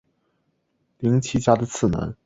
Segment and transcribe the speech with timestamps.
[0.99, 2.15] 绫崎家的次男。